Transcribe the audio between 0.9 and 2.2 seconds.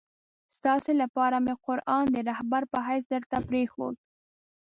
لپاره مي قرآن د